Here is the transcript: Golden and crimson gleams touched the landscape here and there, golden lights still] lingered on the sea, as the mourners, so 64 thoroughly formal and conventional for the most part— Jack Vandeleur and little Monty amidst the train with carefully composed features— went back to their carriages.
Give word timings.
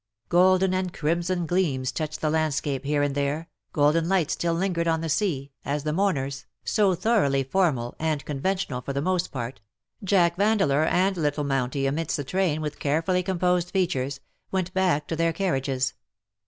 Golden 0.29 0.73
and 0.73 0.91
crimson 0.91 1.45
gleams 1.45 1.91
touched 1.91 2.21
the 2.21 2.31
landscape 2.31 2.85
here 2.85 3.03
and 3.03 3.13
there, 3.13 3.49
golden 3.71 4.09
lights 4.09 4.33
still] 4.33 4.55
lingered 4.55 4.87
on 4.87 5.01
the 5.01 5.09
sea, 5.09 5.51
as 5.63 5.83
the 5.83 5.93
mourners, 5.93 6.47
so 6.65 6.91
64 6.93 6.95
thoroughly 6.95 7.43
formal 7.43 7.95
and 7.99 8.25
conventional 8.25 8.81
for 8.81 8.93
the 8.93 8.99
most 9.03 9.31
part— 9.31 9.61
Jack 10.03 10.37
Vandeleur 10.37 10.85
and 10.85 11.15
little 11.17 11.43
Monty 11.43 11.85
amidst 11.85 12.17
the 12.17 12.23
train 12.23 12.61
with 12.61 12.79
carefully 12.79 13.21
composed 13.21 13.69
features— 13.69 14.21
went 14.51 14.73
back 14.73 15.05
to 15.07 15.15
their 15.15 15.31
carriages. 15.33 15.93